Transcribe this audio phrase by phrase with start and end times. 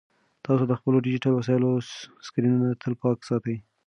[0.45, 1.71] تاسو د خپلو ډیجیټل وسایلو
[2.25, 3.57] سکرینونه تل پاک ساتئ.